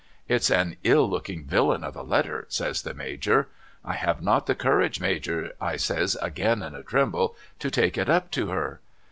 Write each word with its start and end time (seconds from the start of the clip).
* 0.17 0.27
It's 0.35 0.49
an 0.49 0.77
ill 0.83 1.07
looking 1.07 1.45
villain 1.45 1.83
of 1.83 1.95
a 1.95 2.01
letter,' 2.01 2.47
says 2.49 2.81
the 2.81 2.95
Major.' 2.95 3.49
I 3.85 3.93
have 3.93 4.19
not 4.19 4.47
the 4.47 4.55
courage 4.55 4.99
Major' 4.99 5.51
I 5.71 5.75
says 5.75 6.17
again 6.23 6.63
in 6.63 6.73
a 6.73 6.81
tremble' 6.81 7.35
to 7.59 7.69
take 7.69 7.99
it 7.99 8.09
up 8.09 8.31
to 8.31 8.47
her.' 8.47 8.79